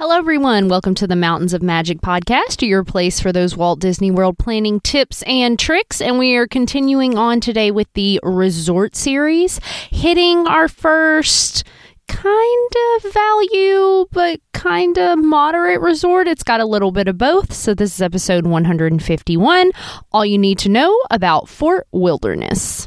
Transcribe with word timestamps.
Hello, 0.00 0.16
everyone. 0.16 0.68
Welcome 0.68 0.94
to 0.94 1.08
the 1.08 1.16
Mountains 1.16 1.52
of 1.52 1.60
Magic 1.60 2.00
podcast, 2.00 2.64
your 2.64 2.84
place 2.84 3.18
for 3.18 3.32
those 3.32 3.56
Walt 3.56 3.80
Disney 3.80 4.12
World 4.12 4.38
planning 4.38 4.78
tips 4.78 5.24
and 5.24 5.58
tricks. 5.58 6.00
And 6.00 6.20
we 6.20 6.36
are 6.36 6.46
continuing 6.46 7.18
on 7.18 7.40
today 7.40 7.72
with 7.72 7.92
the 7.94 8.20
resort 8.22 8.94
series, 8.94 9.58
hitting 9.90 10.46
our 10.46 10.68
first 10.68 11.64
kind 12.06 12.70
of 12.94 13.12
value, 13.12 14.06
but 14.12 14.38
kind 14.52 14.96
of 14.98 15.18
moderate 15.18 15.80
resort. 15.80 16.28
It's 16.28 16.44
got 16.44 16.60
a 16.60 16.64
little 16.64 16.92
bit 16.92 17.08
of 17.08 17.18
both. 17.18 17.52
So, 17.52 17.74
this 17.74 17.96
is 17.96 18.00
episode 18.00 18.46
151 18.46 19.72
All 20.12 20.24
you 20.24 20.38
need 20.38 20.60
to 20.60 20.68
know 20.68 20.96
about 21.10 21.48
Fort 21.48 21.88
Wilderness. 21.90 22.86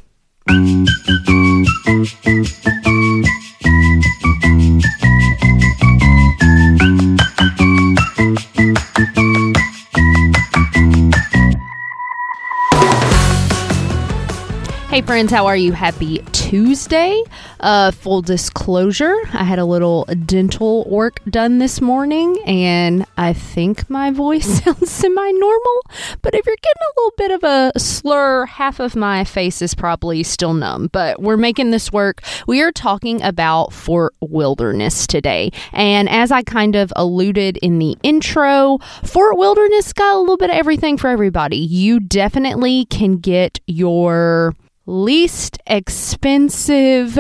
Hey 15.02 15.08
friends, 15.08 15.32
how 15.32 15.48
are 15.48 15.58
you? 15.58 15.72
Happy 15.72 16.20
Tuesday. 16.32 17.24
Uh, 17.60 17.90
full 17.90 18.22
disclosure, 18.22 19.16
I 19.34 19.44
had 19.44 19.58
a 19.58 19.66
little 19.66 20.06
dental 20.28 20.88
work 20.88 21.20
done 21.28 21.58
this 21.58 21.82
morning 21.82 22.38
and 22.46 23.08
I 23.18 23.34
think 23.34 23.90
my 23.90 24.12
voice 24.12 24.46
sounds 24.64 24.92
semi 24.92 25.32
normal. 25.32 25.82
But 26.22 26.36
if 26.36 26.46
you're 26.46 26.56
getting 26.56 26.84
a 26.84 27.00
little 27.00 27.14
bit 27.18 27.32
of 27.32 27.44
a 27.44 27.80
slur, 27.80 28.46
half 28.46 28.80
of 28.80 28.96
my 28.96 29.24
face 29.24 29.64
is 29.64 29.74
probably 29.74 30.22
still 30.22 30.54
numb. 30.54 30.88
But 30.92 31.20
we're 31.20 31.36
making 31.36 31.72
this 31.72 31.92
work. 31.92 32.22
We 32.46 32.62
are 32.62 32.72
talking 32.72 33.24
about 33.24 33.74
Fort 33.74 34.14
Wilderness 34.22 35.08
today. 35.08 35.52
And 35.74 36.10
as 36.10 36.32
I 36.32 36.44
kind 36.44 36.76
of 36.76 36.94
alluded 36.96 37.58
in 37.58 37.80
the 37.80 37.98
intro, 38.04 38.78
Fort 39.04 39.36
Wilderness 39.36 39.94
got 39.94 40.16
a 40.16 40.20
little 40.20 40.38
bit 40.38 40.52
of 40.52 40.56
everything 40.56 41.00
for 41.00 41.10
everybody. 41.10 41.58
You 41.58 42.00
definitely 42.00 42.86
can 42.86 43.18
get 43.18 43.60
your 43.66 44.54
least 44.86 45.58
expensive 45.66 47.18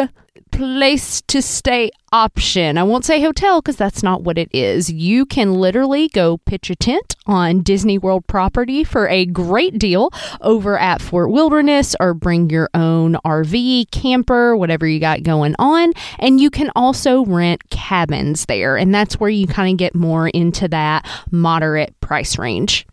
place 0.52 1.22
to 1.22 1.42
stay 1.42 1.90
option. 2.12 2.78
I 2.78 2.84
won't 2.84 3.06
say 3.06 3.22
hotel 3.22 3.62
because 3.62 3.78
that's 3.78 4.04
not 4.04 4.22
what 4.24 4.38
it 4.38 4.50
is. 4.54 4.92
You 4.92 5.26
can 5.26 5.54
literally 5.54 6.10
go 6.10 6.38
pitch 6.40 6.70
a 6.70 6.76
tent 6.76 7.16
on 7.26 7.62
Disney 7.62 7.98
World 7.98 8.28
property 8.28 8.84
for 8.84 9.08
a 9.08 9.26
great 9.26 9.80
deal 9.80 10.12
over 10.42 10.78
at 10.78 11.02
Fort 11.02 11.32
Wilderness 11.32 11.96
or 12.00 12.14
bring 12.14 12.50
your 12.50 12.70
own 12.74 13.16
RV, 13.26 13.92
camper, 13.92 14.56
whatever 14.56 14.86
you 14.86 15.00
got 15.00 15.24
going 15.24 15.56
on. 15.58 15.94
And 16.20 16.40
you 16.40 16.50
can 16.50 16.70
also 16.76 17.26
rent 17.26 17.70
cabins 17.70 18.46
there. 18.46 18.76
And 18.78 18.94
that's 18.94 19.20
where 19.20 19.30
you 19.30 19.48
kind 19.48 19.72
of 19.74 19.78
get 19.78 19.96
more 19.96 20.28
into 20.28 20.68
that 20.68 21.08
moderate 21.32 22.00
price 22.02 22.38
range. 22.38 22.86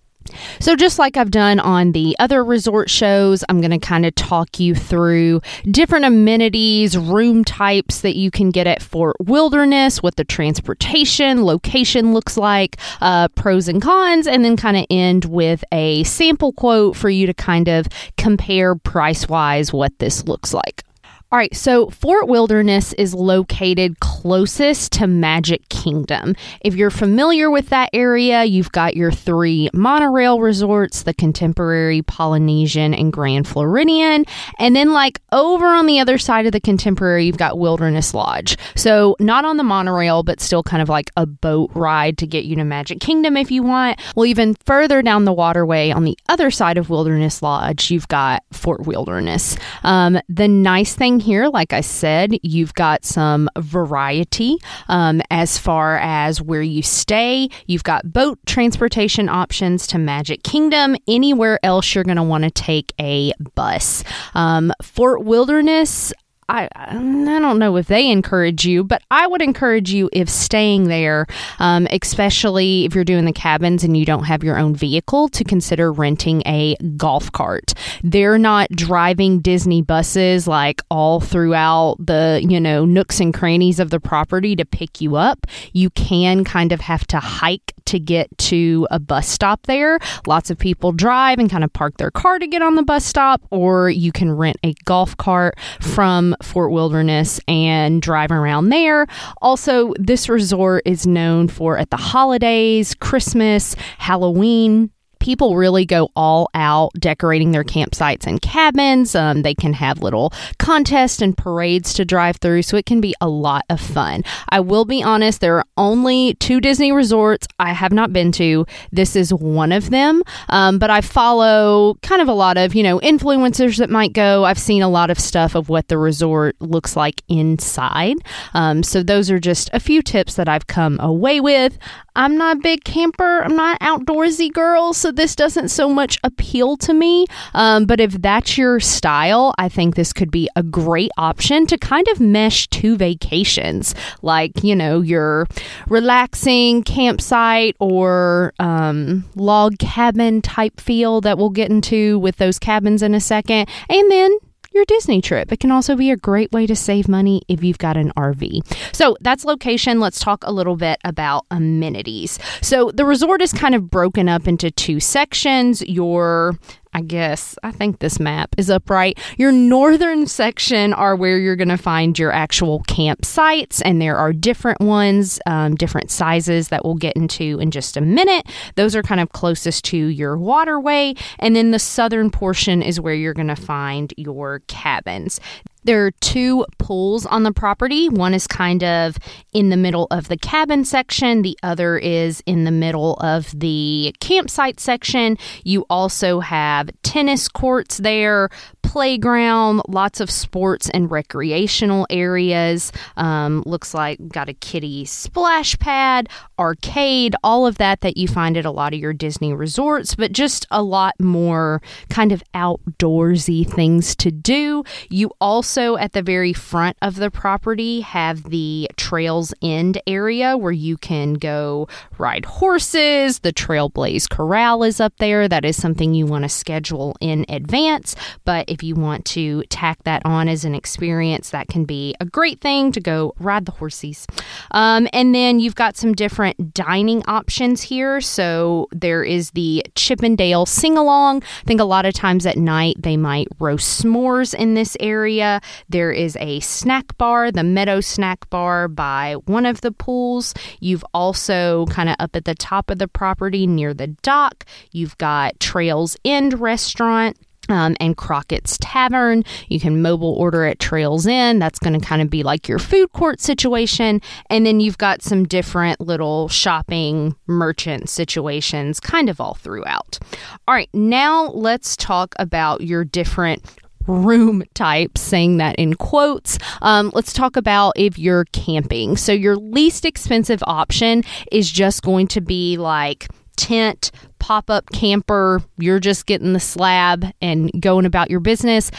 So, 0.60 0.76
just 0.76 0.98
like 0.98 1.16
I've 1.16 1.30
done 1.30 1.60
on 1.60 1.92
the 1.92 2.16
other 2.18 2.44
resort 2.44 2.90
shows, 2.90 3.44
I'm 3.48 3.60
going 3.60 3.70
to 3.70 3.78
kind 3.78 4.06
of 4.06 4.14
talk 4.14 4.60
you 4.60 4.74
through 4.74 5.40
different 5.70 6.04
amenities, 6.04 6.96
room 6.96 7.44
types 7.44 8.00
that 8.00 8.16
you 8.16 8.30
can 8.30 8.50
get 8.50 8.66
at 8.66 8.82
Fort 8.82 9.16
Wilderness, 9.20 10.02
what 10.02 10.16
the 10.16 10.24
transportation 10.24 11.44
location 11.44 12.14
looks 12.14 12.36
like, 12.36 12.76
uh, 13.00 13.28
pros 13.28 13.68
and 13.68 13.82
cons, 13.82 14.26
and 14.26 14.44
then 14.44 14.56
kind 14.56 14.76
of 14.76 14.86
end 14.90 15.24
with 15.26 15.64
a 15.72 16.02
sample 16.04 16.52
quote 16.52 16.96
for 16.96 17.10
you 17.10 17.26
to 17.26 17.34
kind 17.34 17.68
of 17.68 17.86
compare 18.16 18.74
price 18.74 19.28
wise 19.28 19.72
what 19.72 19.98
this 19.98 20.24
looks 20.26 20.52
like. 20.54 20.84
All 21.30 21.38
right, 21.38 21.54
so 21.54 21.90
Fort 21.90 22.26
Wilderness 22.26 22.94
is 22.94 23.12
located 23.12 24.00
closest 24.00 24.92
to 24.92 25.06
Magic 25.06 25.68
Kingdom. 25.68 26.34
If 26.62 26.74
you're 26.74 26.88
familiar 26.88 27.50
with 27.50 27.68
that 27.68 27.90
area, 27.92 28.44
you've 28.44 28.72
got 28.72 28.96
your 28.96 29.12
three 29.12 29.68
monorail 29.74 30.40
resorts 30.40 31.02
the 31.02 31.12
Contemporary, 31.12 32.00
Polynesian, 32.00 32.94
and 32.94 33.12
Grand 33.12 33.46
Floridian. 33.46 34.24
And 34.58 34.74
then, 34.74 34.94
like 34.94 35.20
over 35.30 35.66
on 35.66 35.84
the 35.84 36.00
other 36.00 36.16
side 36.16 36.46
of 36.46 36.52
the 36.52 36.62
Contemporary, 36.62 37.26
you've 37.26 37.36
got 37.36 37.58
Wilderness 37.58 38.14
Lodge. 38.14 38.56
So, 38.74 39.14
not 39.20 39.44
on 39.44 39.58
the 39.58 39.64
monorail, 39.64 40.22
but 40.22 40.40
still 40.40 40.62
kind 40.62 40.80
of 40.80 40.88
like 40.88 41.10
a 41.18 41.26
boat 41.26 41.70
ride 41.74 42.16
to 42.18 42.26
get 42.26 42.46
you 42.46 42.56
to 42.56 42.64
Magic 42.64 43.00
Kingdom 43.00 43.36
if 43.36 43.50
you 43.50 43.62
want. 43.62 44.00
Well, 44.16 44.24
even 44.24 44.54
further 44.64 45.02
down 45.02 45.26
the 45.26 45.34
waterway 45.34 45.90
on 45.90 46.04
the 46.04 46.16
other 46.30 46.50
side 46.50 46.78
of 46.78 46.88
Wilderness 46.88 47.42
Lodge, 47.42 47.90
you've 47.90 48.08
got 48.08 48.44
Fort 48.50 48.86
Wilderness. 48.86 49.58
Um, 49.82 50.18
the 50.30 50.48
nice 50.48 50.94
thing 50.94 51.17
here, 51.20 51.48
like 51.48 51.72
I 51.72 51.80
said, 51.80 52.32
you've 52.42 52.74
got 52.74 53.04
some 53.04 53.48
variety 53.58 54.56
um, 54.88 55.20
as 55.30 55.58
far 55.58 55.98
as 55.98 56.40
where 56.40 56.62
you 56.62 56.82
stay. 56.82 57.48
You've 57.66 57.84
got 57.84 58.12
boat 58.12 58.38
transportation 58.46 59.28
options 59.28 59.86
to 59.88 59.98
Magic 59.98 60.42
Kingdom. 60.42 60.96
Anywhere 61.06 61.58
else, 61.62 61.94
you're 61.94 62.04
going 62.04 62.16
to 62.16 62.22
want 62.22 62.44
to 62.44 62.50
take 62.50 62.92
a 63.00 63.32
bus. 63.54 64.04
Um, 64.34 64.72
Fort 64.82 65.24
Wilderness, 65.24 66.12
I, 66.48 66.68
I 66.74 66.94
don't 66.94 67.58
know 67.58 67.76
if 67.76 67.88
they 67.88 68.10
encourage 68.10 68.64
you, 68.64 68.82
but 68.82 69.02
I 69.10 69.26
would 69.26 69.42
encourage 69.42 69.90
you 69.92 70.08
if 70.12 70.30
staying 70.30 70.84
there, 70.84 71.26
um, 71.58 71.86
especially 71.90 72.86
if 72.86 72.94
you're 72.94 73.04
doing 73.04 73.26
the 73.26 73.32
cabins 73.32 73.84
and 73.84 73.96
you 73.96 74.06
don't 74.06 74.24
have 74.24 74.42
your 74.42 74.58
own 74.58 74.74
vehicle, 74.74 75.28
to 75.28 75.44
consider 75.44 75.92
renting 75.92 76.42
a 76.46 76.76
golf 76.96 77.30
cart. 77.32 77.74
They're 78.02 78.38
not 78.38 78.70
driving 78.70 79.40
Disney 79.40 79.82
buses 79.82 80.48
like 80.48 80.80
all 80.90 81.20
throughout 81.20 81.96
the, 81.98 82.40
you 82.42 82.60
know, 82.60 82.84
nooks 82.84 83.20
and 83.20 83.34
crannies 83.34 83.78
of 83.78 83.90
the 83.90 84.00
property 84.00 84.56
to 84.56 84.64
pick 84.64 85.00
you 85.00 85.16
up. 85.16 85.46
You 85.72 85.90
can 85.90 86.44
kind 86.44 86.72
of 86.72 86.80
have 86.80 87.06
to 87.08 87.18
hike 87.18 87.74
to 87.84 87.98
get 87.98 88.28
to 88.36 88.86
a 88.90 88.98
bus 88.98 89.26
stop 89.26 89.66
there. 89.66 89.98
Lots 90.26 90.50
of 90.50 90.58
people 90.58 90.92
drive 90.92 91.38
and 91.38 91.50
kind 91.50 91.64
of 91.64 91.72
park 91.72 91.96
their 91.96 92.10
car 92.10 92.38
to 92.38 92.46
get 92.46 92.60
on 92.62 92.74
the 92.74 92.82
bus 92.82 93.04
stop, 93.04 93.42
or 93.50 93.88
you 93.88 94.12
can 94.12 94.30
rent 94.30 94.58
a 94.62 94.74
golf 94.84 95.16
cart 95.16 95.58
from 95.80 96.34
Fort 96.42 96.70
Wilderness 96.70 97.40
and 97.48 98.00
drive 98.02 98.30
around 98.30 98.68
there. 98.68 99.06
Also, 99.42 99.92
this 99.98 100.28
resort 100.28 100.82
is 100.86 101.06
known 101.06 101.48
for 101.48 101.78
at 101.78 101.90
the 101.90 101.96
holidays, 101.96 102.94
Christmas, 102.94 103.74
Halloween 103.98 104.90
people 105.28 105.56
really 105.56 105.84
go 105.84 106.08
all 106.16 106.48
out 106.54 106.90
decorating 106.98 107.52
their 107.52 107.62
campsites 107.62 108.26
and 108.26 108.40
cabins. 108.40 109.14
Um, 109.14 109.42
they 109.42 109.54
can 109.54 109.74
have 109.74 110.00
little 110.00 110.32
contests 110.56 111.20
and 111.20 111.36
parades 111.36 111.92
to 111.92 112.06
drive 112.06 112.38
through, 112.38 112.62
so 112.62 112.78
it 112.78 112.86
can 112.86 113.02
be 113.02 113.14
a 113.20 113.28
lot 113.28 113.66
of 113.68 113.78
fun. 113.78 114.24
I 114.48 114.60
will 114.60 114.86
be 114.86 115.02
honest, 115.02 115.42
there 115.42 115.58
are 115.58 115.66
only 115.76 116.32
two 116.36 116.62
Disney 116.62 116.92
resorts 116.92 117.46
I 117.58 117.74
have 117.74 117.92
not 117.92 118.10
been 118.10 118.32
to. 118.32 118.64
This 118.90 119.14
is 119.16 119.34
one 119.34 119.70
of 119.70 119.90
them, 119.90 120.22
um, 120.48 120.78
but 120.78 120.88
I 120.88 121.02
follow 121.02 121.98
kind 122.00 122.22
of 122.22 122.28
a 122.28 122.32
lot 122.32 122.56
of, 122.56 122.74
you 122.74 122.82
know, 122.82 122.98
influencers 123.00 123.76
that 123.76 123.90
might 123.90 124.14
go. 124.14 124.46
I've 124.46 124.58
seen 124.58 124.80
a 124.80 124.88
lot 124.88 125.10
of 125.10 125.18
stuff 125.18 125.54
of 125.54 125.68
what 125.68 125.88
the 125.88 125.98
resort 125.98 126.56
looks 126.58 126.96
like 126.96 127.20
inside. 127.28 128.16
Um, 128.54 128.82
so 128.82 129.02
those 129.02 129.30
are 129.30 129.38
just 129.38 129.68
a 129.74 129.80
few 129.80 130.00
tips 130.00 130.36
that 130.36 130.48
I've 130.48 130.68
come 130.68 130.98
away 131.00 131.38
with. 131.38 131.76
I'm 132.16 132.36
not 132.36 132.56
a 132.56 132.60
big 132.60 132.82
camper. 132.82 133.44
I'm 133.44 133.54
not 133.54 133.78
outdoorsy 133.80 134.52
girl, 134.52 134.92
so 134.92 135.12
this 135.18 135.34
doesn't 135.36 135.68
so 135.68 135.88
much 135.88 136.18
appeal 136.24 136.76
to 136.78 136.94
me. 136.94 137.26
Um, 137.52 137.84
but 137.84 138.00
if 138.00 138.12
that's 138.12 138.56
your 138.56 138.80
style, 138.80 139.52
I 139.58 139.68
think 139.68 139.96
this 139.96 140.12
could 140.12 140.30
be 140.30 140.48
a 140.56 140.62
great 140.62 141.10
option 141.18 141.66
to 141.66 141.76
kind 141.76 142.06
of 142.08 142.20
mesh 142.20 142.68
two 142.68 142.96
vacations, 142.96 143.94
like 144.22 144.62
you 144.64 144.74
know 144.74 145.00
your 145.00 145.46
relaxing 145.88 146.82
campsite 146.84 147.76
or 147.80 148.54
um, 148.58 149.24
log 149.34 149.78
cabin 149.78 150.40
type 150.40 150.80
feel 150.80 151.20
that 151.20 151.36
we'll 151.36 151.50
get 151.50 151.70
into 151.70 152.18
with 152.20 152.36
those 152.36 152.58
cabins 152.58 153.02
in 153.02 153.14
a 153.14 153.20
second, 153.20 153.68
and 153.90 154.10
then 154.10 154.38
your 154.72 154.84
Disney 154.84 155.20
trip. 155.20 155.52
It 155.52 155.60
can 155.60 155.70
also 155.70 155.96
be 155.96 156.10
a 156.10 156.16
great 156.16 156.52
way 156.52 156.66
to 156.66 156.76
save 156.76 157.08
money 157.08 157.42
if 157.48 157.64
you've 157.64 157.78
got 157.78 157.96
an 157.96 158.12
RV. 158.16 158.60
So 158.94 159.16
that's 159.20 159.44
location. 159.44 160.00
Let's 160.00 160.20
talk 160.20 160.44
a 160.44 160.52
little 160.52 160.76
bit 160.76 160.98
about 161.04 161.46
amenities. 161.50 162.38
So 162.60 162.90
the 162.92 163.04
resort 163.04 163.42
is 163.42 163.52
kind 163.52 163.74
of 163.74 163.90
broken 163.90 164.28
up 164.28 164.46
into 164.46 164.70
two 164.70 165.00
sections. 165.00 165.82
Your 165.82 166.58
I 166.98 167.02
guess 167.02 167.56
I 167.62 167.70
think 167.70 168.00
this 168.00 168.18
map 168.18 168.56
is 168.58 168.68
upright. 168.68 169.20
Your 169.36 169.52
northern 169.52 170.26
section 170.26 170.92
are 170.92 171.14
where 171.14 171.38
you're 171.38 171.54
going 171.54 171.68
to 171.68 171.76
find 171.76 172.18
your 172.18 172.32
actual 172.32 172.80
campsites, 172.88 173.80
and 173.84 174.02
there 174.02 174.16
are 174.16 174.32
different 174.32 174.80
ones, 174.80 175.38
um, 175.46 175.76
different 175.76 176.10
sizes 176.10 176.70
that 176.70 176.84
we'll 176.84 176.96
get 176.96 177.14
into 177.14 177.60
in 177.60 177.70
just 177.70 177.96
a 177.96 178.00
minute. 178.00 178.46
Those 178.74 178.96
are 178.96 179.04
kind 179.04 179.20
of 179.20 179.30
closest 179.30 179.84
to 179.84 179.96
your 179.96 180.36
waterway, 180.36 181.14
and 181.38 181.54
then 181.54 181.70
the 181.70 181.78
southern 181.78 182.32
portion 182.32 182.82
is 182.82 183.00
where 183.00 183.14
you're 183.14 183.32
going 183.32 183.46
to 183.46 183.54
find 183.54 184.12
your 184.16 184.58
cabins. 184.66 185.38
There 185.84 186.06
are 186.06 186.10
two 186.20 186.66
pools 186.78 187.24
on 187.26 187.42
the 187.42 187.52
property. 187.52 188.08
One 188.08 188.34
is 188.34 188.46
kind 188.46 188.82
of 188.82 189.16
in 189.52 189.68
the 189.68 189.76
middle 189.76 190.06
of 190.10 190.28
the 190.28 190.36
cabin 190.36 190.84
section, 190.84 191.42
the 191.42 191.58
other 191.62 191.96
is 191.96 192.42
in 192.46 192.64
the 192.64 192.70
middle 192.70 193.14
of 193.14 193.58
the 193.58 194.14
campsite 194.20 194.80
section. 194.80 195.38
You 195.64 195.86
also 195.88 196.40
have 196.40 196.90
tennis 197.02 197.48
courts 197.48 197.98
there, 197.98 198.50
playground, 198.88 199.82
lots 199.86 200.18
of 200.18 200.30
sports 200.30 200.88
and 200.88 201.10
recreational 201.10 202.06
areas. 202.08 202.90
Um, 203.18 203.62
looks 203.66 203.92
like 203.92 204.18
got 204.28 204.48
a 204.48 204.54
kiddie 204.54 205.04
splash 205.04 205.78
pad, 205.78 206.30
arcade, 206.58 207.36
all 207.44 207.66
of 207.66 207.76
that 207.76 208.00
that 208.00 208.16
you 208.16 208.26
find 208.26 208.56
at 208.56 208.64
a 208.64 208.70
lot 208.70 208.94
of 208.94 208.98
your 208.98 209.12
Disney 209.12 209.52
resorts, 209.52 210.14
but 210.14 210.32
just 210.32 210.66
a 210.70 210.82
lot 210.82 211.14
more 211.20 211.82
kind 212.08 212.32
of 212.32 212.42
outdoorsy 212.54 213.70
things 213.70 214.16
to 214.16 214.30
do. 214.30 214.84
You 215.10 215.32
also, 215.38 215.98
at 215.98 216.14
the 216.14 216.22
very 216.22 216.54
front 216.54 216.96
of 217.02 217.16
the 217.16 217.30
property, 217.30 218.00
have 218.00 218.44
the 218.44 218.88
Trails 218.96 219.52
End 219.60 220.00
area 220.06 220.56
where 220.56 220.72
you 220.72 220.96
can 220.96 221.34
go 221.34 221.88
ride 222.16 222.46
horses. 222.46 223.40
The 223.40 223.52
Trailblaze 223.52 224.30
Corral 224.30 224.82
is 224.82 224.98
up 224.98 225.12
there. 225.18 225.46
That 225.46 225.66
is 225.66 225.76
something 225.76 226.14
you 226.14 226.24
want 226.24 226.44
to 226.44 226.48
schedule 226.48 227.16
in 227.20 227.44
advance. 227.50 228.16
But 228.46 228.70
if 228.70 228.77
you 228.82 228.94
want 228.94 229.24
to 229.26 229.62
tack 229.64 230.02
that 230.04 230.22
on 230.24 230.48
as 230.48 230.64
an 230.64 230.74
experience, 230.74 231.50
that 231.50 231.68
can 231.68 231.84
be 231.84 232.14
a 232.20 232.24
great 232.24 232.60
thing 232.60 232.92
to 232.92 233.00
go 233.00 233.34
ride 233.38 233.66
the 233.66 233.72
horses. 233.72 234.26
Um, 234.70 235.08
and 235.12 235.34
then 235.34 235.60
you've 235.60 235.74
got 235.74 235.96
some 235.96 236.12
different 236.12 236.74
dining 236.74 237.22
options 237.26 237.82
here. 237.82 238.20
So 238.20 238.88
there 238.92 239.22
is 239.24 239.50
the 239.52 239.84
Chip 239.94 240.22
'n' 240.22 240.36
Dale 240.36 240.66
sing 240.66 240.96
along. 240.96 241.42
I 241.42 241.64
think 241.66 241.80
a 241.80 241.84
lot 241.84 242.06
of 242.06 242.14
times 242.14 242.46
at 242.46 242.56
night 242.56 242.96
they 242.98 243.16
might 243.16 243.48
roast 243.58 244.02
s'mores 244.02 244.54
in 244.54 244.74
this 244.74 244.96
area. 245.00 245.60
There 245.88 246.12
is 246.12 246.36
a 246.40 246.60
snack 246.60 247.16
bar, 247.18 247.50
the 247.50 247.64
Meadow 247.64 248.00
Snack 248.00 248.48
Bar 248.50 248.88
by 248.88 249.36
one 249.46 249.66
of 249.66 249.80
the 249.80 249.92
pools. 249.92 250.54
You've 250.80 251.04
also 251.14 251.86
kind 251.86 252.08
of 252.08 252.16
up 252.18 252.36
at 252.36 252.44
the 252.44 252.54
top 252.54 252.90
of 252.90 252.98
the 252.98 253.08
property 253.08 253.66
near 253.66 253.94
the 253.94 254.08
dock, 254.08 254.64
you've 254.92 255.16
got 255.18 255.58
Trails 255.60 256.16
End 256.24 256.60
Restaurant. 256.60 257.36
Um, 257.68 257.96
and 258.00 258.16
Crockett's 258.16 258.78
Tavern. 258.80 259.44
You 259.68 259.78
can 259.80 260.00
mobile 260.00 260.34
order 260.34 260.64
at 260.64 260.78
Trails 260.78 261.26
End. 261.26 261.60
That's 261.60 261.78
going 261.78 261.98
to 261.98 262.04
kind 262.04 262.22
of 262.22 262.30
be 262.30 262.42
like 262.42 262.68
your 262.68 262.78
food 262.78 263.12
court 263.12 263.40
situation. 263.40 264.20
And 264.48 264.64
then 264.64 264.80
you've 264.80 264.98
got 264.98 265.22
some 265.22 265.46
different 265.46 266.00
little 266.00 266.48
shopping 266.48 267.36
merchant 267.46 268.08
situations 268.08 269.00
kind 269.00 269.28
of 269.28 269.40
all 269.40 269.54
throughout. 269.54 270.18
All 270.66 270.74
right, 270.74 270.90
now 270.92 271.48
let's 271.48 271.96
talk 271.96 272.34
about 272.38 272.80
your 272.80 273.04
different 273.04 273.62
room 274.08 274.64
types, 274.74 275.20
saying 275.20 275.58
that 275.58 275.76
in 275.76 275.94
quotes. 275.94 276.58
Um, 276.82 277.10
let's 277.14 277.32
talk 277.32 277.56
about 277.56 277.92
if 277.96 278.18
you're 278.18 278.46
camping. 278.46 279.16
So, 279.16 279.32
your 279.32 279.56
least 279.56 280.04
expensive 280.04 280.62
option 280.66 281.22
is 281.52 281.70
just 281.70 282.02
going 282.02 282.26
to 282.28 282.40
be 282.40 282.76
like 282.76 283.28
tent, 283.56 284.10
pop 284.48 284.70
up 284.70 284.90
camper. 284.94 285.60
You're 285.76 286.00
just 286.00 286.24
getting 286.24 286.54
the 286.54 286.60
slab 286.60 287.26
and 287.42 287.70
going 287.82 288.06
about 288.06 288.30
your 288.30 288.40
business. 288.40 288.90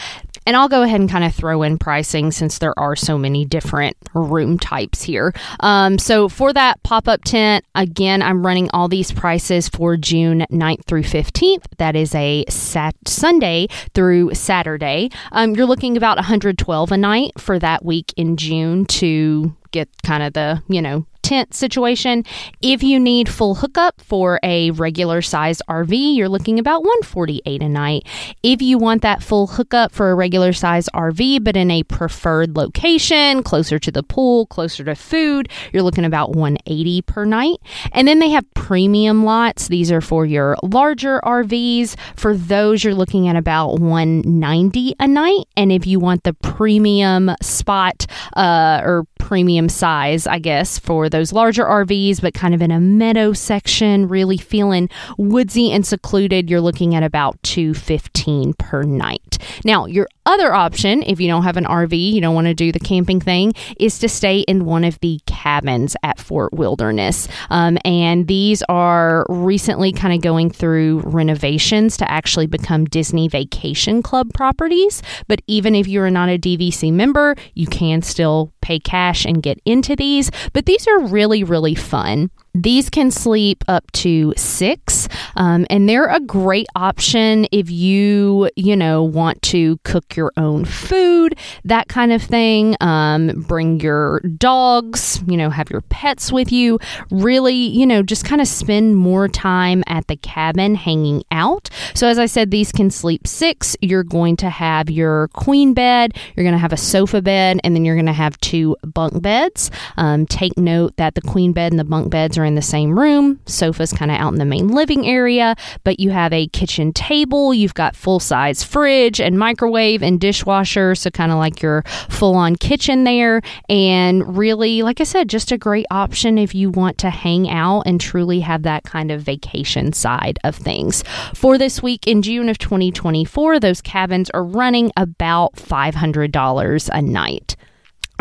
And 0.46 0.56
I'll 0.56 0.68
go 0.68 0.82
ahead 0.82 1.00
and 1.00 1.10
kind 1.10 1.24
of 1.24 1.34
throw 1.34 1.64
in 1.64 1.76
pricing 1.76 2.30
since 2.30 2.58
there 2.58 2.72
are 2.78 2.94
so 2.94 3.18
many 3.18 3.44
different 3.44 3.96
room 4.14 4.60
types 4.60 5.02
here. 5.02 5.34
Um, 5.58 5.98
so 5.98 6.28
for 6.28 6.52
that 6.52 6.80
pop 6.84 7.08
up 7.08 7.24
tent, 7.24 7.64
again, 7.74 8.22
I'm 8.22 8.46
running 8.46 8.70
all 8.70 8.86
these 8.86 9.10
prices 9.10 9.68
for 9.68 9.96
June 9.96 10.46
9th 10.52 10.84
through 10.84 11.02
15th. 11.02 11.64
That 11.78 11.96
is 11.96 12.14
a 12.14 12.44
sat- 12.48 12.94
Sunday 13.08 13.66
through 13.92 14.34
Saturday. 14.34 15.10
Um, 15.32 15.56
you're 15.56 15.66
looking 15.66 15.96
about 15.96 16.16
112 16.16 16.92
a 16.92 16.96
night 16.96 17.32
for 17.38 17.58
that 17.58 17.84
week 17.84 18.14
in 18.16 18.36
June 18.36 18.86
to 18.86 19.56
get 19.72 19.88
kind 20.04 20.22
of 20.22 20.32
the, 20.32 20.62
you 20.68 20.80
know, 20.80 21.06
tent 21.22 21.54
situation. 21.54 22.24
If 22.60 22.82
you 22.82 22.98
need 22.98 23.28
full 23.28 23.56
hookup 23.56 24.00
for 24.00 24.40
a 24.42 24.70
regular 24.72 25.22
size 25.22 25.60
RV, 25.68 26.16
you're 26.16 26.28
looking 26.28 26.58
about 26.58 26.82
148 26.82 27.62
a 27.62 27.68
night. 27.68 28.06
If 28.42 28.62
you 28.62 28.78
want 28.78 29.02
that 29.02 29.22
full 29.22 29.46
hookup 29.46 29.92
for 29.92 30.10
a 30.10 30.14
regular 30.14 30.52
size 30.52 30.88
RV 30.94 31.44
but 31.44 31.56
in 31.56 31.70
a 31.70 31.82
preferred 31.84 32.56
location, 32.56 33.42
closer 33.42 33.78
to 33.78 33.90
the 33.90 34.02
pool, 34.02 34.46
closer 34.46 34.84
to 34.84 34.94
food, 34.94 35.48
you're 35.72 35.82
looking 35.82 36.04
about 36.04 36.30
180 36.30 37.02
per 37.02 37.24
night. 37.24 37.58
And 37.92 38.08
then 38.08 38.18
they 38.18 38.30
have 38.30 38.44
premium 38.54 39.24
lots. 39.24 39.68
These 39.68 39.92
are 39.92 40.00
for 40.00 40.24
your 40.24 40.56
larger 40.62 41.20
RVs. 41.24 41.96
For 42.16 42.36
those 42.36 42.82
you're 42.84 42.94
looking 42.94 43.28
at 43.28 43.36
about 43.36 43.78
190 43.78 44.94
a 44.98 45.06
night. 45.06 45.44
And 45.56 45.70
if 45.70 45.86
you 45.86 46.00
want 46.00 46.24
the 46.24 46.34
premium 46.34 47.30
spot 47.42 48.06
uh, 48.36 48.80
or 48.84 49.04
premium 49.18 49.68
size, 49.68 50.26
I 50.26 50.38
guess, 50.38 50.78
for 50.78 51.08
those 51.10 51.32
larger 51.32 51.64
RVs, 51.64 52.20
but 52.20 52.34
kind 52.34 52.54
of 52.54 52.62
in 52.62 52.70
a 52.70 52.80
meadow 52.80 53.32
section, 53.32 54.08
really 54.08 54.36
feeling 54.36 54.88
woodsy 55.18 55.72
and 55.72 55.86
secluded, 55.86 56.50
you're 56.50 56.60
looking 56.60 56.94
at 56.94 57.02
about 57.02 57.42
215 57.42 58.54
per 58.54 58.82
night. 58.82 59.38
Now, 59.64 59.86
your 59.86 60.08
other 60.26 60.54
option, 60.54 61.02
if 61.02 61.20
you 61.20 61.28
don't 61.28 61.42
have 61.42 61.56
an 61.56 61.64
RV, 61.64 62.12
you 62.12 62.20
don't 62.20 62.34
want 62.34 62.46
to 62.46 62.54
do 62.54 62.72
the 62.72 62.78
camping 62.78 63.20
thing, 63.20 63.52
is 63.78 63.98
to 63.98 64.08
stay 64.08 64.40
in 64.40 64.64
one 64.64 64.84
of 64.84 64.98
the 65.00 65.20
cabins 65.26 65.96
at 66.02 66.20
Fort 66.20 66.52
Wilderness. 66.52 67.26
Um, 67.50 67.78
and 67.84 68.28
these 68.28 68.62
are 68.68 69.26
recently 69.28 69.92
kind 69.92 70.14
of 70.14 70.20
going 70.20 70.50
through 70.50 71.00
renovations 71.00 71.96
to 71.96 72.10
actually 72.10 72.46
become 72.46 72.84
Disney 72.84 73.28
Vacation 73.28 74.02
Club 74.02 74.32
properties. 74.32 75.02
But 75.26 75.42
even 75.46 75.74
if 75.74 75.88
you're 75.88 76.10
not 76.10 76.28
a 76.28 76.38
DVC 76.38 76.92
member, 76.92 77.34
you 77.54 77.66
can 77.66 78.02
still 78.02 78.52
pay 78.60 78.78
cash 78.78 79.24
and 79.24 79.42
get 79.42 79.60
into 79.64 79.96
these. 79.96 80.30
But 80.52 80.66
these 80.66 80.86
are 80.86 81.00
really, 81.00 81.44
really 81.44 81.74
fun. 81.74 82.30
These 82.54 82.90
can 82.90 83.10
sleep 83.12 83.64
up 83.68 83.90
to 83.92 84.34
six, 84.36 85.08
um, 85.36 85.66
and 85.70 85.88
they're 85.88 86.08
a 86.08 86.18
great 86.18 86.66
option 86.74 87.46
if 87.52 87.70
you, 87.70 88.50
you 88.56 88.74
know, 88.74 89.04
want 89.04 89.40
to 89.42 89.78
cook 89.84 90.16
your 90.16 90.32
own 90.36 90.64
food, 90.64 91.38
that 91.64 91.88
kind 91.88 92.12
of 92.12 92.22
thing. 92.22 92.76
Um, 92.80 93.44
bring 93.46 93.78
your 93.78 94.20
dogs, 94.20 95.22
you 95.28 95.36
know, 95.36 95.50
have 95.50 95.70
your 95.70 95.82
pets 95.82 96.32
with 96.32 96.50
you. 96.50 96.80
Really, 97.10 97.54
you 97.54 97.86
know, 97.86 98.02
just 98.02 98.24
kind 98.24 98.40
of 98.40 98.48
spend 98.48 98.96
more 98.96 99.28
time 99.28 99.84
at 99.86 100.08
the 100.08 100.16
cabin 100.16 100.74
hanging 100.74 101.22
out. 101.30 101.70
So, 101.94 102.08
as 102.08 102.18
I 102.18 102.26
said, 102.26 102.50
these 102.50 102.72
can 102.72 102.90
sleep 102.90 103.28
six. 103.28 103.76
You're 103.80 104.02
going 104.02 104.36
to 104.38 104.50
have 104.50 104.90
your 104.90 105.28
queen 105.28 105.72
bed, 105.72 106.16
you're 106.34 106.44
going 106.44 106.54
to 106.54 106.58
have 106.58 106.72
a 106.72 106.76
sofa 106.76 107.22
bed, 107.22 107.60
and 107.62 107.76
then 107.76 107.84
you're 107.84 107.94
going 107.94 108.06
to 108.06 108.12
have 108.12 108.40
two 108.40 108.76
bunk 108.82 109.22
beds. 109.22 109.70
Um, 109.96 110.26
take 110.26 110.58
note 110.58 110.96
that 110.96 111.14
the 111.14 111.22
queen 111.22 111.52
bed 111.52 111.72
and 111.72 111.78
the 111.78 111.84
bunk 111.84 112.10
beds 112.10 112.39
are 112.40 112.44
in 112.44 112.54
the 112.54 112.62
same 112.62 112.98
room. 112.98 113.40
Sofa's 113.46 113.92
kind 113.92 114.10
of 114.10 114.16
out 114.16 114.32
in 114.32 114.38
the 114.38 114.44
main 114.44 114.68
living 114.68 115.06
area, 115.06 115.54
but 115.84 116.00
you 116.00 116.10
have 116.10 116.32
a 116.32 116.46
kitchen 116.48 116.92
table. 116.92 117.54
You've 117.54 117.74
got 117.74 117.94
full 117.94 118.20
size 118.20 118.64
fridge 118.64 119.20
and 119.20 119.38
microwave 119.38 120.02
and 120.02 120.20
dishwasher. 120.20 120.94
So, 120.94 121.10
kind 121.10 121.30
of 121.30 121.38
like 121.38 121.62
your 121.62 121.82
full 122.08 122.34
on 122.34 122.56
kitchen 122.56 123.04
there. 123.04 123.42
And 123.68 124.36
really, 124.36 124.82
like 124.82 125.00
I 125.00 125.04
said, 125.04 125.28
just 125.28 125.52
a 125.52 125.58
great 125.58 125.86
option 125.90 126.38
if 126.38 126.54
you 126.54 126.70
want 126.70 126.98
to 126.98 127.10
hang 127.10 127.48
out 127.48 127.82
and 127.82 128.00
truly 128.00 128.40
have 128.40 128.62
that 128.62 128.84
kind 128.84 129.10
of 129.10 129.22
vacation 129.22 129.92
side 129.92 130.38
of 130.44 130.56
things. 130.56 131.04
For 131.34 131.58
this 131.58 131.82
week 131.82 132.06
in 132.06 132.22
June 132.22 132.48
of 132.48 132.58
2024, 132.58 133.60
those 133.60 133.80
cabins 133.80 134.30
are 134.30 134.44
running 134.44 134.90
about 134.96 135.54
$500 135.54 136.88
a 136.92 137.02
night. 137.02 137.56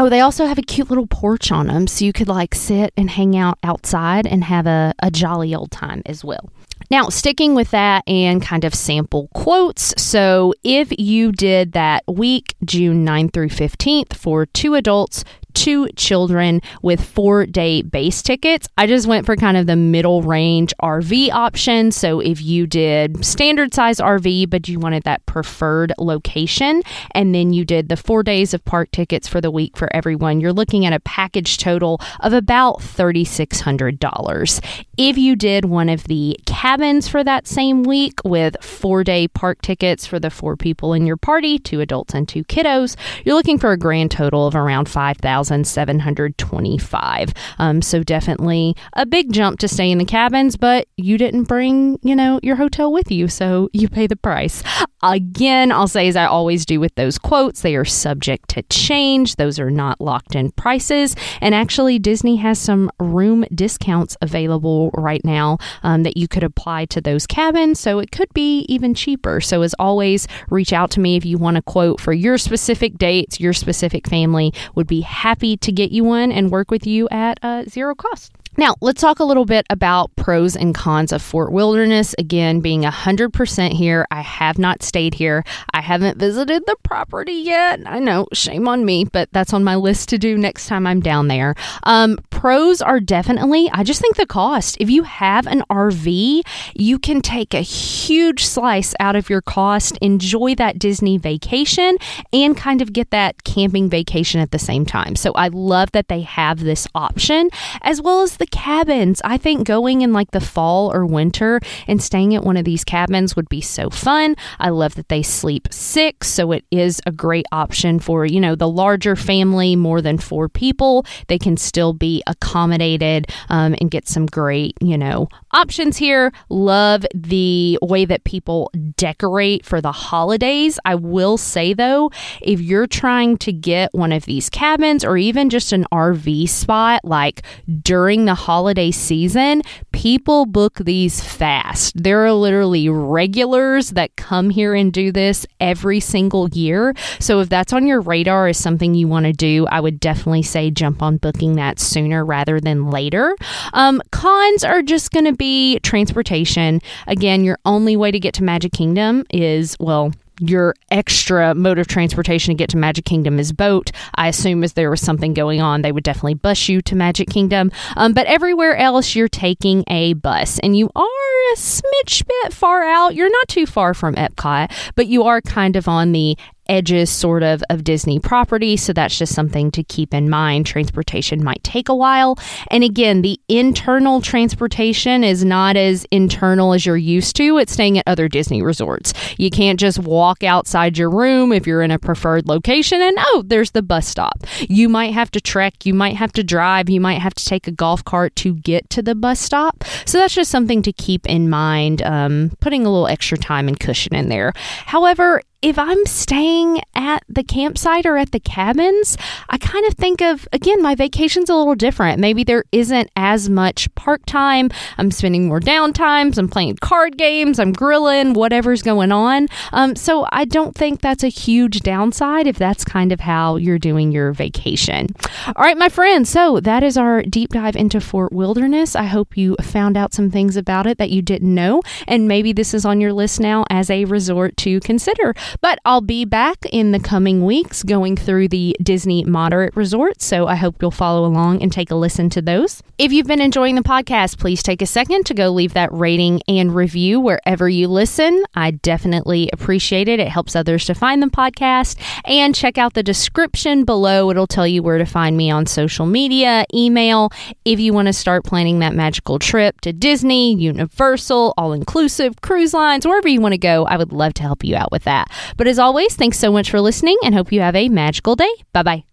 Oh, 0.02 0.08
they 0.08 0.22
also 0.22 0.46
have 0.46 0.58
a 0.58 0.62
cute 0.62 0.88
little 0.88 1.08
porch 1.08 1.52
on 1.52 1.68
them, 1.68 1.86
so 1.86 2.06
you 2.06 2.14
could 2.14 2.30
like 2.30 2.56
sit 2.56 2.94
and 2.96 3.10
hang 3.10 3.36
out 3.36 3.60
outside 3.66 4.26
and 4.26 4.46
have 4.46 4.66
a, 4.66 4.94
a 5.04 5.12
jolly 5.12 5.54
old 5.54 5.72
time 5.72 6.04
as 6.06 6.24
well. 6.24 6.50
Now, 6.90 7.10
sticking 7.10 7.54
with 7.54 7.72
that 7.72 8.08
and 8.08 8.42
kind 8.42 8.64
of 8.64 8.74
sample 8.74 9.28
quotes. 9.34 9.94
So, 10.02 10.54
if 10.64 10.98
you 10.98 11.34
did 11.34 11.74
that 11.74 12.06
week, 12.08 12.56
June 12.64 13.06
9th 13.06 13.34
through 13.34 13.50
15th, 13.50 14.16
for 14.16 14.46
two 14.46 14.76
adults, 14.76 15.26
two 15.60 15.90
children 15.98 16.62
with 16.82 17.04
four 17.04 17.46
day 17.46 17.82
base 17.82 18.22
tickets. 18.22 18.70
I 18.78 18.88
just 18.88 19.08
went 19.08 19.26
for 19.26 19.36
kind 19.36 19.58
of 19.58 19.68
the 19.68 19.76
middle 19.76 20.22
range 20.22 20.74
RV 20.82 21.32
option. 21.32 21.92
So 21.92 22.22
if 22.22 22.42
you 22.42 22.66
did 22.66 23.26
standard 23.26 23.74
size 23.74 23.98
RV, 23.98 24.50
but 24.50 24.70
you 24.70 24.80
wanted 24.80 25.04
that 25.04 25.26
preferred 25.26 25.92
location, 25.98 26.82
and 27.12 27.36
then 27.36 27.52
you 27.52 27.66
did 27.66 27.90
the 27.90 27.98
four 27.98 28.24
days 28.24 28.54
of 28.54 28.64
park 28.64 28.90
tickets 28.92 29.28
for 29.28 29.42
the 29.42 29.52
week 29.52 29.76
for 29.76 29.94
everyone, 29.94 30.40
you're 30.40 30.54
looking 30.54 30.86
at 30.86 30.94
a 30.94 31.00
package 31.02 31.58
total 31.58 32.00
of 32.22 32.32
about 32.32 32.80
$3,600. 32.80 34.84
If 34.96 35.18
you 35.18 35.36
did 35.36 35.66
one 35.66 35.90
of 35.90 36.06
the 36.06 36.40
cabins 36.46 37.10
for 37.10 37.22
that 37.26 37.48
same 37.48 37.84
week 37.84 38.22
with 38.24 38.56
four 38.64 39.04
day 39.04 39.28
park 39.28 39.62
tickets 39.62 40.06
for 40.06 40.20
the 40.20 40.30
four 40.30 40.56
people 40.56 40.94
in 40.94 41.06
your 41.06 41.18
party, 41.18 41.60
two 41.60 41.82
adults 41.82 42.14
and 42.14 42.30
two 42.30 42.46
kiddos, 42.46 42.96
you're 43.26 43.36
looking 43.36 43.60
for 43.60 43.74
a 43.74 43.78
grand 43.78 44.12
total 44.12 44.48
of 44.48 44.56
around 44.56 44.88
5000 44.88 45.49
1,725. 45.50 47.34
Um, 47.58 47.82
so 47.82 48.04
definitely 48.04 48.76
a 48.94 49.06
big 49.06 49.32
jump 49.32 49.60
to 49.60 49.68
stay 49.68 49.92
in 49.92 49.98
the 49.98 50.06
cabins, 50.06 50.56
but 50.56 50.88
you 50.98 51.18
didn't 51.18 51.44
bring, 51.44 52.00
you 52.02 52.16
know, 52.16 52.40
your 52.44 52.56
hotel 52.56 52.92
with 52.92 53.12
you, 53.12 53.28
so 53.28 53.70
you 53.74 53.90
pay 53.90 54.08
the 54.08 54.16
price. 54.16 54.64
Again, 55.04 55.72
I'll 55.72 55.88
say 55.88 56.08
as 56.08 56.16
I 56.16 56.26
always 56.26 56.66
do 56.66 56.80
with 56.80 56.96
those 56.96 57.18
quotes, 57.18 57.62
they 57.62 57.76
are 57.76 57.86
subject 57.86 58.50
to 58.50 58.64
change. 58.64 59.36
Those 59.36 59.60
are 59.60 59.72
not 59.72 60.02
locked 60.02 60.36
in 60.36 60.52
prices. 60.52 61.16
And 61.42 61.56
actually, 61.56 62.00
Disney 62.00 62.38
has 62.38 62.60
some 62.60 62.92
room 63.00 63.46
discounts 63.54 64.18
available 64.22 64.92
right 64.94 65.24
now 65.24 65.58
um, 65.84 66.04
that 66.04 66.18
you 66.18 66.28
could 66.28 66.44
apply 66.44 66.86
to 66.86 67.02
those 67.02 67.26
cabins. 67.28 67.80
So 67.80 68.00
it 68.00 68.12
could 68.12 68.34
be 68.34 68.62
even 68.70 68.94
cheaper. 68.94 69.42
So, 69.42 69.62
as 69.62 69.74
always, 69.80 70.28
reach 70.50 70.74
out 70.74 70.92
to 70.92 71.00
me 71.00 71.16
if 71.16 71.26
you 71.26 71.38
want 71.38 71.58
a 71.58 71.62
quote 71.62 72.00
for 72.00 72.14
your 72.14 72.38
specific 72.38 72.98
dates, 72.98 73.40
your 73.40 73.54
specific 73.54 74.08
family. 74.08 74.54
Would 74.76 74.88
be 74.88 75.02
happy 75.02 75.58
to 75.58 75.72
get 75.72 75.92
you 75.92 76.04
one 76.04 76.32
and 76.32 76.52
work 76.52 76.72
with 76.72 76.86
you 76.86 77.08
at 77.10 77.40
uh, 77.44 77.64
zero 77.66 77.96
cost. 77.96 78.32
Now, 78.58 78.76
let's 78.82 79.00
talk 79.00 79.20
a 79.20 79.24
little 79.24 79.46
bit 79.46 79.66
about 79.70 80.14
pros 80.16 80.56
and 80.56 80.74
cons 80.76 81.14
of 81.14 81.22
Fort 81.22 81.52
Wilderness. 81.52 82.16
Again, 82.18 82.60
being 82.60 82.82
100% 82.82 83.72
here, 83.72 84.06
I 84.12 84.22
have 84.22 84.58
not 84.58 84.84
stayed 84.84 85.14
here. 85.14 85.46
I 85.74 85.82
haven't 85.82 86.18
visited 86.18 86.66
the 86.66 86.76
property 86.84 87.34
yet. 87.34 87.80
I 87.86 88.00
know, 88.00 88.28
shame 88.34 88.68
on 88.68 88.84
me, 88.86 89.06
but 89.06 89.30
that's 89.32 89.54
on 89.54 89.64
my 89.64 89.76
list 89.76 90.10
to 90.10 90.18
do 90.18 90.38
next 90.38 90.68
time 90.68 90.88
I'm 90.88 91.00
down 91.00 91.28
there. 91.28 91.56
Um, 91.84 92.18
pros 92.32 92.82
are 92.82 93.00
definitely, 93.00 93.70
I 93.72 93.84
just 93.84 94.02
think 94.02 94.16
the 94.16 94.26
cost. 94.26 94.78
If 94.80 94.90
you 94.90 95.04
have 95.04 95.48
an 95.48 95.64
RV, 95.70 96.42
you 96.76 97.00
can 97.00 97.22
take 97.22 97.54
a 97.54 97.62
huge 97.62 98.46
slice 98.46 98.94
out 99.00 99.16
of 99.16 99.30
your 99.30 99.42
cost, 99.42 99.98
enjoy 100.02 100.56
that 100.56 100.80
Disney 100.80 101.18
vacation, 101.18 101.98
and 102.34 102.58
kind 102.58 102.82
of 102.82 102.94
get 102.94 103.12
that 103.12 103.44
camping 103.44 103.90
vacation 103.90 104.42
at 104.42 104.52
the 104.52 104.60
same 104.60 104.86
time. 104.86 105.16
So 105.16 105.32
I 105.34 105.50
love 105.50 105.92
that 105.92 106.08
they 106.08 106.22
have 106.22 106.62
this 106.62 106.88
option, 106.96 107.50
as 107.84 108.02
well 108.02 108.22
as 108.22 108.39
the 108.40 108.48
cabins. 108.48 109.22
I 109.24 109.38
think 109.38 109.68
going 109.68 110.02
in 110.02 110.14
like 110.14 110.32
the 110.32 110.42
fall 110.42 110.92
or 110.92 111.06
winter 111.06 111.60
and 111.88 112.02
staying 112.02 112.36
at 112.36 112.44
one 112.44 112.58
of 112.58 112.66
these 112.66 112.84
cabins 112.84 113.36
would 113.36 113.50
be 113.50 113.62
so 113.62 113.90
fun. 113.90 114.36
I 114.60 114.70
love 114.70 114.96
that 114.96 115.10
they 115.10 115.22
sleep 115.22 115.68
six, 115.72 116.28
so 116.28 116.52
it 116.52 116.66
is 116.72 117.02
a 117.06 117.12
great 117.12 117.46
option 117.52 118.00
for, 118.00 118.26
you 118.26 118.40
know, 118.40 118.56
the 118.56 118.68
larger 118.68 119.16
family, 119.16 119.76
more 119.76 120.02
than 120.02 120.18
four 120.18 120.50
people. 120.50 121.06
They 121.28 121.38
can 121.38 121.58
still 121.58 121.94
be 121.94 122.24
accommodated 122.26 123.28
um, 123.50 123.76
and 123.80 123.92
get 123.92 124.08
some 124.08 124.26
great, 124.26 124.76
you 124.82 124.98
know, 124.98 125.28
options 125.52 125.98
here. 125.98 126.32
Love 126.50 127.06
the 127.14 127.78
way 127.82 128.06
that 128.06 128.24
people 128.24 128.72
decorate 128.96 129.66
for 129.66 129.82
the 129.82 129.92
holidays. 129.92 130.80
I 130.86 130.96
will 130.96 131.38
say 131.38 131.74
though, 131.74 132.12
if 132.42 132.62
you're 132.62 132.88
trying 132.88 133.38
to 133.40 133.52
get 133.52 133.94
one 133.94 134.12
of 134.12 134.26
these 134.26 134.50
cabins 134.50 135.04
or 135.04 135.18
even 135.18 135.50
just 135.50 135.74
an 135.74 135.86
RV 135.92 136.48
spot, 136.50 137.04
like 137.04 137.42
during 137.82 138.29
holiday 138.36 138.92
season, 138.92 139.62
people 139.92 140.46
book 140.46 140.76
these 140.76 141.22
fast. 141.22 142.02
There 142.02 142.26
are 142.26 142.34
literally 142.34 142.90
regulars 142.90 143.92
that 143.92 144.16
come 144.16 144.50
here 144.50 144.74
and 144.74 144.92
do 144.92 145.12
this 145.12 145.46
every 145.60 146.00
single 146.00 146.50
year. 146.50 146.94
So 147.20 147.40
if 147.42 147.50
that's 147.50 147.74
on 147.74 147.88
your 147.88 148.02
radar 148.02 148.48
as 148.48 148.58
something 148.58 148.94
you 148.94 149.08
want 149.08 149.26
to 149.26 149.34
do, 149.34 149.68
I 149.68 149.80
would 149.80 150.00
definitely 150.00 150.44
say 150.44 150.72
jump 150.72 151.02
on 151.02 151.18
booking 151.18 151.56
that 151.56 151.80
sooner 151.80 152.24
rather 152.26 152.60
than 152.60 152.90
later. 152.90 153.36
Um, 153.74 154.02
cons 154.12 154.64
are 154.64 154.82
just 154.82 155.12
going 155.12 155.26
to 155.26 155.34
be 155.34 155.80
transportation. 155.80 156.82
Again, 157.08 157.44
your 157.44 157.58
only 157.66 157.96
way 157.96 158.12
to 158.12 158.20
get 158.20 158.34
to 158.36 158.44
Magic 158.44 158.72
Kingdom 158.72 159.26
is, 159.30 159.76
well, 159.80 160.12
your 160.40 160.76
extra 160.92 161.54
mode 161.54 161.80
of 161.80 161.88
transportation 161.88 162.54
to 162.54 162.58
get 162.58 162.70
to 162.72 162.78
Magic 162.78 163.06
Kingdom 163.06 163.40
is 163.40 163.52
boat. 163.52 163.92
I 164.16 164.28
assume 164.28 164.64
as 164.64 164.74
there 164.74 164.90
was 164.90 165.02
something 165.02 165.34
going 165.34 165.62
on, 165.62 165.82
they 165.82 165.92
would 165.92 166.04
definitely 166.04 166.36
bus 166.36 166.70
you 166.70 166.82
to 166.84 166.96
Magic 166.96 167.30
Kingdom. 167.30 167.72
Um, 167.96 168.14
but 168.14 168.28
everywhere 168.28 168.76
else, 168.78 169.16
you're 169.16 169.28
taking 169.28 169.84
a 169.88 170.14
bus, 170.14 170.60
and 170.60 170.78
you 170.78 170.90
are 170.96 171.54
a 171.54 171.56
smidge 171.56 172.26
bit 172.26 172.54
far 172.54 172.84
out. 172.84 173.16
You're 173.16 173.32
not 173.32 173.48
too 173.48 173.66
far 173.66 173.94
from 173.94 174.16
Epcot, 174.16 174.72
but 174.96 175.08
you 175.08 175.24
are 175.24 175.42
kind 175.42 175.76
of 175.76 175.88
on 175.88 176.12
the 176.12 176.38
edges 176.70 177.10
sort 177.10 177.44
of 177.44 177.64
of 177.70 177.84
Disney 177.84 178.20
property. 178.20 178.78
So 178.78 178.94
that's 178.94 179.18
just 179.18 179.34
something 179.34 179.72
to 179.72 179.84
keep 179.84 180.14
in 180.14 180.30
mind. 180.30 180.66
Transportation 180.66 181.44
might 181.44 181.64
take 181.64 181.90
a 181.90 181.96
while. 181.96 182.38
And 182.72 182.84
again, 182.84 183.22
the 183.22 183.40
internal 183.50 184.22
transportation 184.22 185.24
is 185.24 185.44
not 185.44 185.76
as 185.76 186.06
internal 186.12 186.74
as 186.74 186.86
you're 186.86 186.96
used 186.96 187.36
to. 187.38 187.58
It's 187.58 187.74
staying 187.74 187.98
at 187.98 188.08
other 188.08 188.28
Disney 188.28 188.62
resorts. 188.62 189.14
You 189.38 189.50
can't 189.50 189.80
just 189.80 190.00
walk 190.00 190.44
outside 190.44 190.98
your 190.98 191.10
room 191.10 191.52
if 191.52 191.68
you're 191.68 191.82
in 191.82 191.92
a 191.92 192.00
preferred 192.00 192.48
location 192.48 193.02
and 193.02 193.18
oh, 193.20 193.44
there's 193.46 193.72
the 193.72 193.82
bus 193.82 194.08
stop. 194.08 194.44
You 194.62 194.88
might 194.88 195.14
have 195.14 195.32
to 195.32 195.42
trek, 195.42 195.86
you 195.86 195.94
might 195.94 196.16
have 196.16 196.32
to 196.34 196.44
drive, 196.44 196.90
you 196.90 197.02
might 197.02 197.20
have 197.20 197.34
to 197.36 197.46
take 197.46 197.68
a 197.68 197.72
golf 197.72 198.04
cart 198.04 198.36
to 198.38 198.54
get 198.54 198.90
to 198.92 199.02
the 199.02 199.16
bus 199.16 199.40
stop. 199.40 199.84
So 200.06 200.18
that's 200.18 200.34
just 200.34 200.52
something 200.52 200.82
to 200.84 200.94
keep 200.94 201.26
in 201.26 201.50
mind, 201.50 202.02
um, 202.04 202.52
putting 202.60 202.86
a 202.86 202.90
little 202.90 203.08
extra 203.08 203.38
time 203.38 203.68
and 203.68 203.80
cushion 203.80 204.16
in 204.16 204.30
there. 204.30 204.54
However, 204.86 205.42
if 205.62 205.78
I'm 205.78 206.06
staying 206.06 206.82
at 206.96 207.24
the 207.28 207.44
campsite 207.44 208.06
or 208.06 208.16
at 208.16 208.32
the 208.32 208.40
cabins, 208.40 209.18
I 209.50 209.58
kind 209.58 209.86
of 209.86 209.94
think 209.96 210.22
of, 210.22 210.48
again, 210.54 210.82
my 210.82 210.96
vacation's 210.96 211.50
a 211.50 211.56
little 211.56 211.76
different. 211.76 212.20
Maybe 212.20 212.46
there 212.46 212.64
isn't 212.72 213.10
as 213.18 213.50
much 213.50 213.94
park 213.96 214.26
time. 214.26 214.70
I'm 214.98 215.12
spending 215.12 215.50
more 215.50 215.60
downtimes. 215.60 216.38
I'm 216.38 216.48
playing 216.48 216.78
card 216.78 217.18
games. 217.18 217.60
I'm 217.60 217.74
grilling, 217.74 218.34
whatever's 218.34 218.82
going 218.82 219.12
on. 219.12 219.48
Um, 219.74 219.98
so 219.98 220.28
I 220.32 220.46
don't 220.46 220.76
think 220.76 221.02
that's 221.02 221.24
a 221.24 221.30
huge 221.30 221.82
downside 221.82 222.48
if 222.48 222.58
that's 222.58 222.86
kind 222.86 223.12
of 223.12 223.20
how 223.20 223.58
you're 223.58 223.80
doing 223.80 224.14
your 224.14 224.32
vacation. 224.32 225.08
All 225.48 225.66
right, 225.66 225.78
my 225.78 225.90
friends. 225.90 226.30
So 226.30 226.62
that 226.62 226.84
is 226.84 226.96
our 226.96 227.22
deep 227.24 227.52
dive 227.52 227.76
into 227.76 228.00
Fort 228.00 228.32
Wilderness. 228.32 228.96
I 228.96 229.04
hope 229.04 229.36
you 229.36 229.58
found 229.62 229.98
out 229.98 230.14
some 230.14 230.32
things 230.32 230.56
about 230.56 230.88
it 230.88 230.98
that 231.00 231.10
you 231.10 231.22
didn't 231.22 231.54
know. 231.54 231.82
And 232.08 232.30
maybe 232.30 232.54
this 232.54 232.74
is 232.74 232.86
on 232.86 233.02
your 233.02 233.12
list 233.12 233.42
now 233.42 233.66
as 233.70 233.90
a 233.90 234.06
resort 234.06 234.56
to 234.58 234.80
consider. 234.80 235.34
But 235.62 235.80
I'll 235.86 236.02
be 236.02 236.26
back 236.26 236.58
in 236.72 236.92
the 236.92 237.00
coming 237.00 237.46
weeks 237.46 237.84
going 237.84 238.16
through 238.16 238.50
the 238.50 238.76
Disney 238.82 239.24
moderate 239.24 239.76
resorts, 239.76 240.26
so 240.26 240.48
I 240.48 240.56
hope 240.56 240.82
you'll 240.82 240.92
follow 240.92 241.26
along 241.26 241.62
and 241.62 241.72
take 241.72 241.92
a 241.92 241.96
listen 241.96 242.30
to 242.32 242.42
those. 242.42 242.82
If 242.98 243.12
you've 243.12 243.28
been 243.28 243.42
enjoying 243.42 243.76
the 243.76 243.82
podcast, 243.82 244.40
please 244.40 244.62
take 244.62 244.82
a 244.82 244.86
second 244.86 245.26
to 245.28 245.34
go 245.34 245.50
leave 245.50 245.74
that 245.74 245.92
rating 245.92 246.42
and 246.48 246.76
review 246.76 247.20
wherever 247.20 247.70
you 247.70 247.88
listen. 247.88 248.44
I 248.56 248.72
definitely 248.72 249.50
appreciate 249.54 250.08
it. 250.08 250.20
It 250.20 250.28
helps 250.28 250.56
others 250.56 250.86
to 250.86 250.96
find 250.96 251.22
the 251.24 251.28
podcast. 251.28 251.98
And 252.26 252.54
check 252.54 252.78
out 252.78 252.94
the 252.94 253.04
description 253.04 253.86
below. 253.86 254.30
It'll 254.30 254.48
tell 254.48 254.68
you 254.68 254.84
where 254.84 254.98
to 254.98 255.06
find 255.06 255.38
me 255.38 255.50
on 255.50 255.66
social 255.66 256.06
media, 256.06 256.66
email, 256.74 257.30
if 257.66 257.80
you 257.80 257.94
want 257.94 258.08
to 258.08 258.14
start 258.14 258.44
planning 258.44 258.80
that 258.80 258.94
magical 258.94 259.40
trip 259.40 259.82
to 259.82 259.94
Disney, 259.94 260.56
Universal, 260.56 261.54
all 261.58 261.74
inclusive, 261.74 262.42
cruise 262.42 262.74
lines, 262.74 263.06
wherever 263.06 263.28
you 263.28 263.42
want 263.42 263.54
to 263.54 263.58
go. 263.58 263.86
I 263.86 263.98
would 263.98 264.12
love 264.12 264.34
to 264.36 264.44
help 264.44 264.64
you 264.64 264.76
out 264.76 264.92
with 264.92 265.04
that. 265.04 265.30
But 265.58 265.68
as 265.68 265.80
always, 265.80 266.16
thanks 266.16 266.40
so 266.40 266.52
much 266.52 266.70
for 266.70 266.82
listening 266.82 267.18
and 267.24 267.36
hope 267.36 267.52
you 267.52 267.62
have 267.62 267.76
a 267.76 267.90
magical 267.90 268.36
day. 268.36 268.52
Bye 268.74 268.84
bye. 268.84 269.04